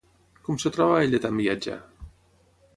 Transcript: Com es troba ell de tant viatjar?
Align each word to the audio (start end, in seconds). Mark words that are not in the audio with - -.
Com 0.47 0.57
es 0.61 0.65
troba 0.77 0.97
ell 1.03 1.13
de 1.17 1.21
tant 1.27 1.37
viatjar? 1.43 1.79